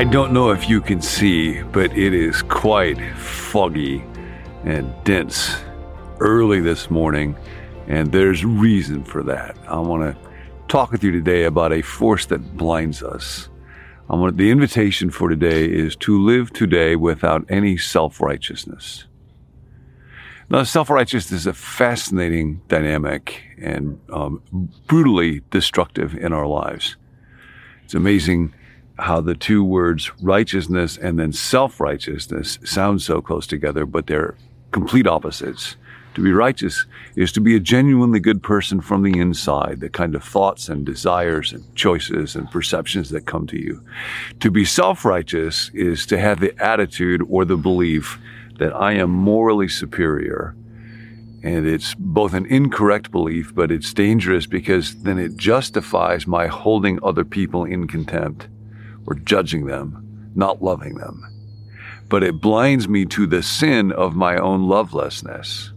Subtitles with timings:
[0.00, 4.02] I don't know if you can see, but it is quite foggy
[4.64, 5.54] and dense
[6.20, 7.36] early this morning,
[7.86, 9.58] and there's reason for that.
[9.68, 10.30] I want to
[10.68, 13.50] talk with you today about a force that blinds us.
[14.08, 19.04] I want the invitation for today is to live today without any self-righteousness.
[20.48, 26.96] Now, self-righteousness is a fascinating dynamic and um, brutally destructive in our lives.
[27.84, 28.54] It's amazing
[29.02, 34.36] how the two words righteousness and then self righteousness sound so close together, but they're
[34.70, 35.76] complete opposites.
[36.14, 40.16] To be righteous is to be a genuinely good person from the inside, the kind
[40.16, 43.82] of thoughts and desires and choices and perceptions that come to you.
[44.40, 48.18] To be self righteous is to have the attitude or the belief
[48.58, 50.54] that I am morally superior.
[51.42, 56.98] And it's both an incorrect belief, but it's dangerous because then it justifies my holding
[57.02, 58.48] other people in contempt
[59.06, 61.26] or judging them, not loving them.
[62.08, 65.72] But it blinds me to the sin of my own lovelessness.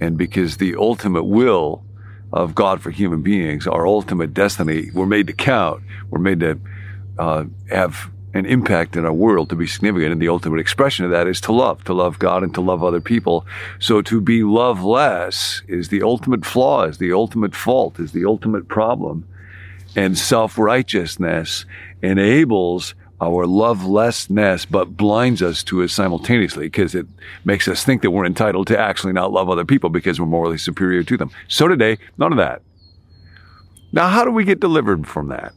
[0.00, 1.84] And because the ultimate will
[2.32, 6.60] of God for human beings, our ultimate destiny, we're made to count, we're made to
[7.18, 10.12] uh, have an impact in our world to be significant.
[10.12, 12.84] And the ultimate expression of that is to love, to love God and to love
[12.84, 13.46] other people.
[13.78, 18.68] So to be loveless is the ultimate flaw, is the ultimate fault, is the ultimate
[18.68, 19.26] problem.
[19.96, 21.64] And self righteousness
[22.02, 27.06] enables our lovelessness, but blinds us to it simultaneously because it
[27.44, 30.58] makes us think that we're entitled to actually not love other people because we're morally
[30.58, 31.30] superior to them.
[31.48, 32.62] So today, none of that.
[33.92, 35.52] Now, how do we get delivered from that?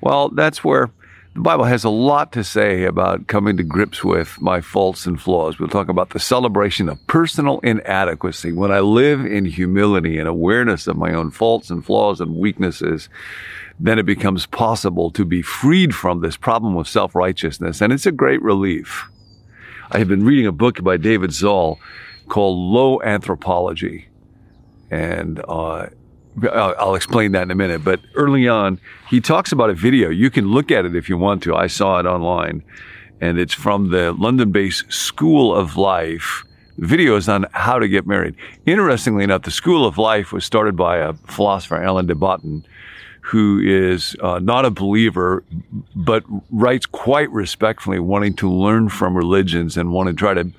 [0.00, 0.90] Well, that's where
[1.34, 5.20] the Bible has a lot to say about coming to grips with my faults and
[5.20, 5.58] flaws.
[5.58, 8.52] We'll talk about the celebration of personal inadequacy.
[8.52, 13.08] When I live in humility and awareness of my own faults and flaws and weaknesses,
[13.80, 17.80] then it becomes possible to be freed from this problem of self righteousness.
[17.80, 19.08] And it's a great relief.
[19.90, 21.80] I have been reading a book by David Zahl
[22.28, 24.08] called Low Anthropology.
[24.90, 25.86] And uh,
[26.50, 27.84] I'll explain that in a minute.
[27.84, 30.08] But early on, he talks about a video.
[30.08, 31.54] You can look at it if you want to.
[31.54, 32.62] I saw it online.
[33.20, 36.44] And it's from the London based School of Life.
[36.78, 38.34] The video is on how to get married.
[38.66, 42.64] Interestingly enough, the School of Life was started by a philosopher, Alan de Botton,
[43.20, 45.44] who is uh, not a believer,
[45.94, 50.50] but writes quite respectfully, wanting to learn from religions and want to try to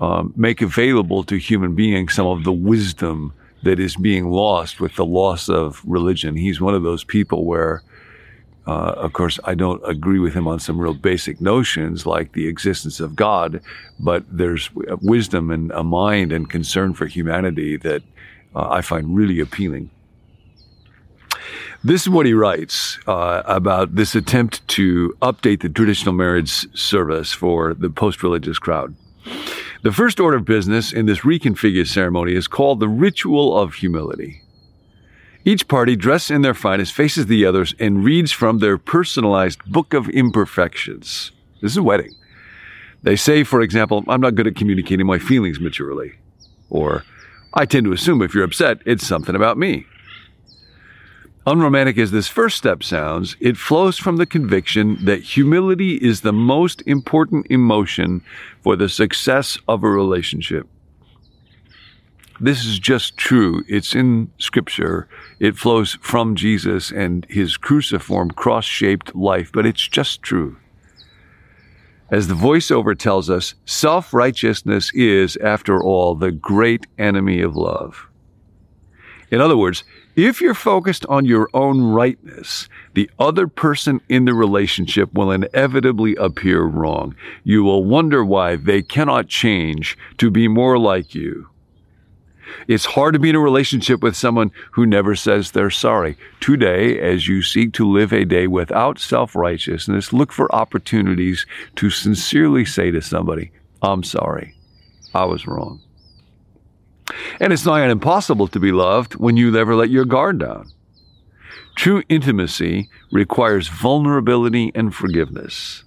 [0.00, 3.32] um, make available to human beings some of the wisdom
[3.66, 6.36] that is being lost with the loss of religion.
[6.36, 7.82] He's one of those people where,
[8.66, 12.46] uh, of course, I don't agree with him on some real basic notions like the
[12.46, 13.60] existence of God,
[13.98, 14.70] but there's
[15.02, 18.02] wisdom and a mind and concern for humanity that
[18.54, 19.90] uh, I find really appealing.
[21.82, 27.32] This is what he writes uh, about this attempt to update the traditional marriage service
[27.32, 28.94] for the post religious crowd.
[29.86, 34.42] The first order of business in this reconfigured ceremony is called the ritual of humility.
[35.44, 39.94] Each party, dressed in their finest, faces the others and reads from their personalized book
[39.94, 41.30] of imperfections.
[41.62, 42.12] This is a wedding.
[43.04, 46.14] They say, for example, I'm not good at communicating my feelings maturely.
[46.68, 47.04] Or,
[47.54, 49.86] I tend to assume if you're upset, it's something about me.
[51.48, 56.32] Unromantic as this first step sounds, it flows from the conviction that humility is the
[56.32, 58.20] most important emotion
[58.62, 60.66] for the success of a relationship.
[62.40, 63.62] This is just true.
[63.68, 65.08] It's in scripture.
[65.38, 70.56] It flows from Jesus and his cruciform cross shaped life, but it's just true.
[72.10, 78.08] As the voiceover tells us, self righteousness is, after all, the great enemy of love.
[79.30, 79.82] In other words,
[80.14, 86.14] if you're focused on your own rightness, the other person in the relationship will inevitably
[86.16, 87.14] appear wrong.
[87.44, 91.48] You will wonder why they cannot change to be more like you.
[92.68, 96.16] It's hard to be in a relationship with someone who never says they're sorry.
[96.40, 101.44] Today, as you seek to live a day without self righteousness, look for opportunities
[101.76, 103.50] to sincerely say to somebody,
[103.82, 104.54] I'm sorry.
[105.14, 105.80] I was wrong.
[107.40, 110.70] And it's on impossible to be loved when you never let your guard down.
[111.76, 115.84] True intimacy requires vulnerability and forgiveness.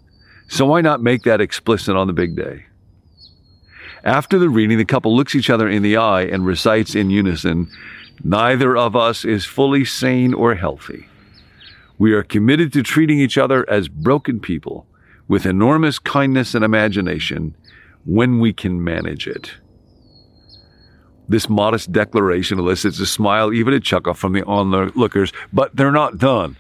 [0.48, 2.66] So why not make that explicit on the big day?
[4.04, 7.69] After the reading, the couple looks each other in the eye and recites in unison,
[8.24, 11.07] Neither of us is fully sane or healthy.
[11.98, 14.86] We are committed to treating each other as broken people
[15.27, 17.56] with enormous kindness and imagination
[18.06, 19.54] when we can manage it.
[21.30, 26.18] This modest declaration elicits a smile, even a chuckle from the onlookers, but they're not
[26.18, 26.58] done.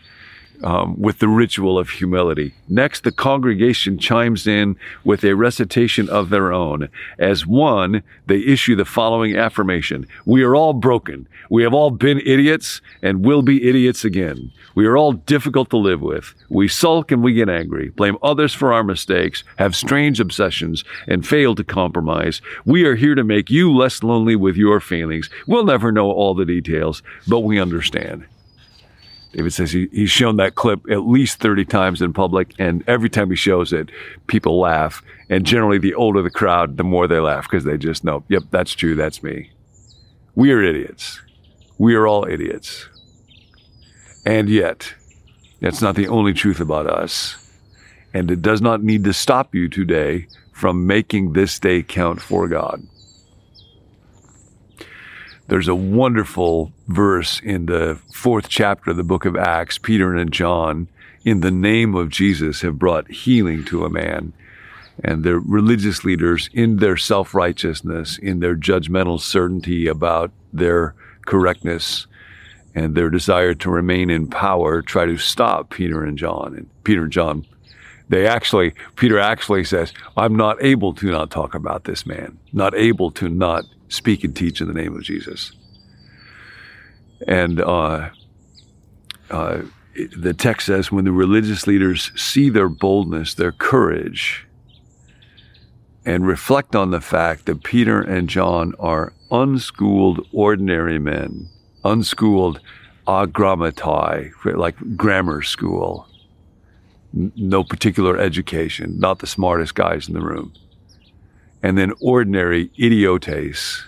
[0.63, 2.53] Um, with the ritual of humility.
[2.67, 6.89] Next, the congregation chimes in with a recitation of their own.
[7.17, 11.27] As one, they issue the following affirmation We are all broken.
[11.49, 14.51] We have all been idiots and will be idiots again.
[14.75, 16.33] We are all difficult to live with.
[16.49, 21.27] We sulk and we get angry, blame others for our mistakes, have strange obsessions, and
[21.27, 22.41] fail to compromise.
[22.65, 25.29] We are here to make you less lonely with your feelings.
[25.47, 28.25] We'll never know all the details, but we understand.
[29.33, 33.09] David says he, he's shown that clip at least 30 times in public, and every
[33.09, 33.89] time he shows it,
[34.27, 35.03] people laugh.
[35.29, 38.43] And generally, the older the crowd, the more they laugh because they just know, yep,
[38.49, 39.51] that's true, that's me.
[40.35, 41.21] We are idiots.
[41.77, 42.87] We are all idiots.
[44.25, 44.93] And yet,
[45.61, 47.35] that's not the only truth about us.
[48.13, 52.47] And it does not need to stop you today from making this day count for
[52.47, 52.85] God.
[55.49, 59.79] There's a wonderful verse in the fourth chapter of the book of Acts.
[59.79, 60.87] Peter and John,
[61.25, 64.31] in the name of Jesus, have brought healing to a man.
[65.03, 70.93] And the religious leaders, in their self righteousness, in their judgmental certainty about their
[71.25, 72.05] correctness,
[72.75, 76.53] and their desire to remain in power, try to stop Peter and John.
[76.55, 77.43] And Peter and John,
[78.07, 82.75] they actually, Peter actually says, I'm not able to not talk about this man, not
[82.75, 85.51] able to not speak and teach in the name of Jesus.
[87.27, 88.09] And uh,
[89.29, 89.61] uh,
[90.15, 94.47] the text says when the religious leaders see their boldness, their courage,
[96.05, 101.49] and reflect on the fact that Peter and John are unschooled, ordinary men,
[101.83, 102.61] unschooled
[103.05, 106.07] agrammatai, like grammar school,
[107.11, 110.53] no particular education, not the smartest guys in the room
[111.61, 113.85] and then ordinary idiotes.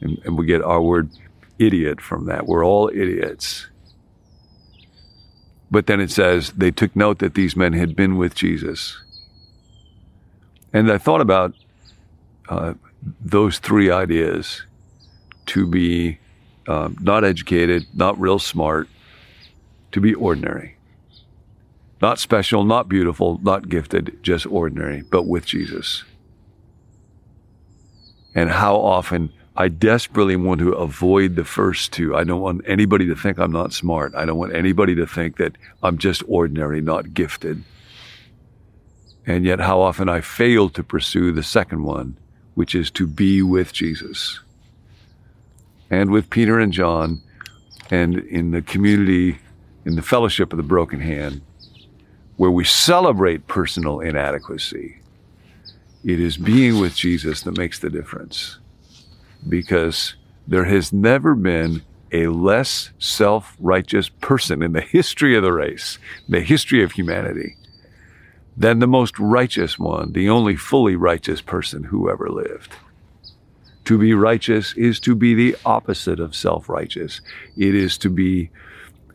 [0.00, 1.10] And, and we get our word
[1.58, 2.46] idiot from that.
[2.46, 3.66] We're all idiots.
[5.70, 9.02] But then it says they took note that these men had been with Jesus.
[10.72, 11.54] And I thought about
[12.48, 12.74] uh,
[13.20, 14.64] those three ideas
[15.46, 16.18] to be
[16.66, 18.88] uh, not educated, not real smart,
[19.92, 20.76] to be ordinary.
[22.00, 26.04] Not special, not beautiful, not gifted, just ordinary, but with Jesus
[28.34, 32.14] and how often I desperately want to avoid the first two.
[32.14, 34.14] I don't want anybody to think I'm not smart.
[34.14, 37.64] I don't want anybody to think that I'm just ordinary, not gifted.
[39.26, 42.16] And yet, how often I fail to pursue the second one,
[42.54, 44.40] which is to be with Jesus.
[45.90, 47.20] And with Peter and John,
[47.90, 49.38] and in the community,
[49.84, 51.40] in the fellowship of the broken hand,
[52.36, 55.00] where we celebrate personal inadequacy
[56.04, 58.58] it is being with Jesus that makes the difference
[59.48, 60.14] because
[60.46, 65.98] there has never been a less self righteous person in the history of the race,
[66.28, 67.56] the history of humanity,
[68.56, 72.74] than the most righteous one, the only fully righteous person who ever lived.
[73.84, 77.20] To be righteous is to be the opposite of self righteous.
[77.56, 78.50] It is to be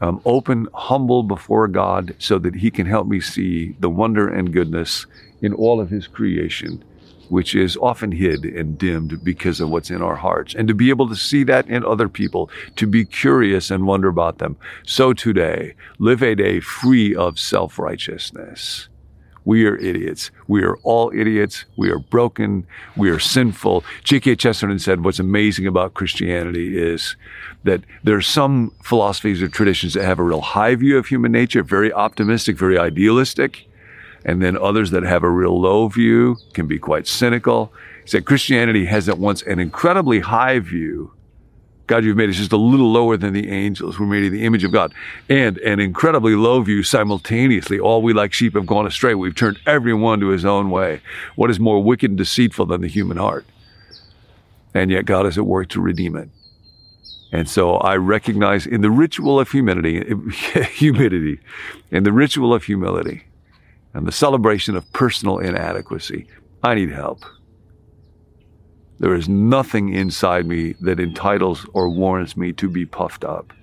[0.02, 4.52] um, open, humble before God so that He can help me see the wonder and
[4.52, 5.06] goodness
[5.44, 6.84] in all of His creation,
[7.30, 10.56] which is often hid and dimmed because of what's in our hearts.
[10.56, 14.08] And to be able to see that in other people, to be curious and wonder
[14.08, 14.58] about them.
[14.84, 18.90] So today, live a day free of self righteousness
[19.46, 20.32] we are idiots.
[20.48, 21.66] We are all idiots.
[21.76, 22.66] We are broken.
[22.96, 23.84] We are sinful.
[24.04, 24.36] G.K.
[24.38, 27.16] Chesterton said what's amazing about Christianity is
[27.64, 31.32] that there are some philosophies or traditions that have a real high view of human
[31.32, 33.68] nature, very optimistic, very idealistic,
[34.26, 37.74] and then others that have a real low view, can be quite cynical.
[38.04, 41.14] He said Christianity has at once an incredibly high view
[41.86, 44.00] God, you've made us just a little lower than the angels.
[44.00, 44.94] We're made in the image of God.
[45.28, 47.80] And an incredibly low view simultaneously.
[47.80, 49.14] All we like sheep have gone astray.
[49.16, 51.02] We've turned everyone to his own way.
[51.36, 53.46] What is more wicked and deceitful than the human heart?
[54.74, 56.30] And yet God is at work to redeem it.
[57.34, 60.04] And so I recognize in the ritual of humility,
[60.72, 61.40] humility,
[61.92, 63.26] in the ritual of humility,
[63.94, 66.28] and the celebration of personal inadequacy,
[66.64, 67.24] I need help.
[69.00, 73.54] There is nothing inside me that entitles or warrants me to be puffed up.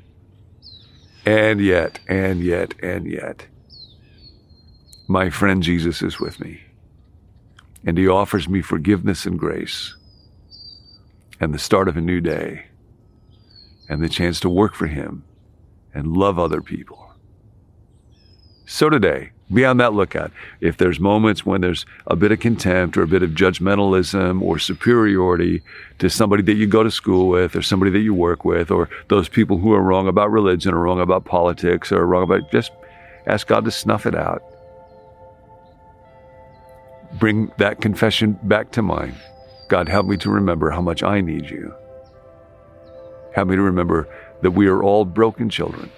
[1.24, 3.46] And yet, and yet, and yet,
[5.08, 6.60] my friend Jesus is with me.
[7.84, 9.96] And he offers me forgiveness and grace
[11.40, 12.66] and the start of a new day
[13.88, 15.24] and the chance to work for him
[15.94, 17.12] and love other people.
[18.66, 20.30] So today, be on that lookout.
[20.60, 24.58] If there's moments when there's a bit of contempt or a bit of judgmentalism or
[24.58, 25.62] superiority
[25.98, 28.88] to somebody that you go to school with or somebody that you work with or
[29.08, 32.70] those people who are wrong about religion or wrong about politics or wrong about just
[33.26, 34.42] ask God to snuff it out.
[37.18, 39.16] Bring that confession back to mind.
[39.68, 41.74] God, help me to remember how much I need you.
[43.34, 44.08] Help me to remember
[44.42, 45.90] that we are all broken children.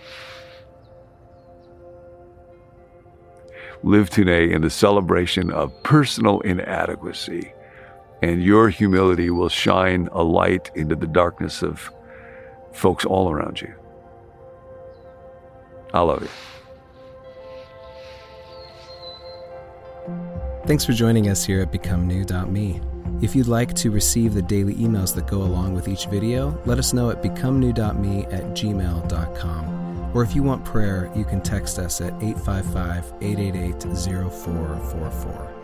[3.84, 7.52] Live today in the celebration of personal inadequacy,
[8.22, 11.90] and your humility will shine a light into the darkness of
[12.72, 13.74] folks all around you.
[15.92, 16.28] I love you.
[20.66, 22.80] Thanks for joining us here at BecomeNew.me.
[23.20, 26.78] If you'd like to receive the daily emails that go along with each video, let
[26.78, 29.81] us know at becomenew.me at gmail.com.
[30.14, 33.82] Or if you want prayer, you can text us at 855 888
[34.32, 35.61] 0444.